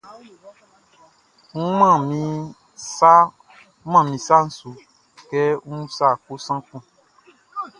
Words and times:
N 1.55 1.55
man 3.91 4.01
min 4.07 4.19
sa 4.27 4.37
su 4.57 4.69
kɛ 5.29 5.41
ń 5.69 5.73
úsa 5.83 6.07
kosan 6.23 6.59
kun. 6.67 6.81